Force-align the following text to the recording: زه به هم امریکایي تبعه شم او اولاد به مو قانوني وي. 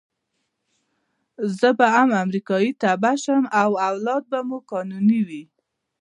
زه 1.59 1.69
به 1.77 1.87
هم 1.95 2.09
امریکایي 2.23 2.71
تبعه 2.83 3.15
شم 3.23 3.43
او 3.61 3.71
اولاد 3.89 4.23
به 4.31 4.39
مو 4.47 4.57
قانوني 4.71 5.21
وي. 5.27 5.43